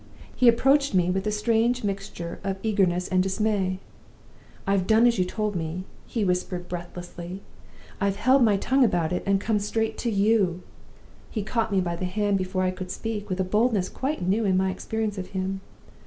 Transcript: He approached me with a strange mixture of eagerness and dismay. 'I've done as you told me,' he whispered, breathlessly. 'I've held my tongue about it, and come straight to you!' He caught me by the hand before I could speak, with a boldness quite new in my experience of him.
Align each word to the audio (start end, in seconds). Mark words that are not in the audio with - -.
He 0.35 0.47
approached 0.47 0.95
me 0.95 1.11
with 1.11 1.27
a 1.27 1.31
strange 1.31 1.83
mixture 1.83 2.39
of 2.43 2.57
eagerness 2.63 3.07
and 3.07 3.21
dismay. 3.21 3.77
'I've 4.65 4.87
done 4.87 5.05
as 5.05 5.19
you 5.19 5.25
told 5.25 5.55
me,' 5.55 5.83
he 6.07 6.25
whispered, 6.25 6.67
breathlessly. 6.67 7.43
'I've 8.01 8.15
held 8.15 8.43
my 8.43 8.57
tongue 8.57 8.83
about 8.83 9.13
it, 9.13 9.21
and 9.27 9.39
come 9.39 9.59
straight 9.59 9.99
to 9.99 10.09
you!' 10.09 10.63
He 11.29 11.43
caught 11.43 11.71
me 11.71 11.81
by 11.81 11.95
the 11.97 12.05
hand 12.05 12.39
before 12.39 12.63
I 12.63 12.71
could 12.71 12.89
speak, 12.89 13.29
with 13.29 13.39
a 13.39 13.43
boldness 13.43 13.89
quite 13.89 14.27
new 14.27 14.43
in 14.43 14.57
my 14.57 14.71
experience 14.71 15.19
of 15.19 15.27
him. 15.37 15.61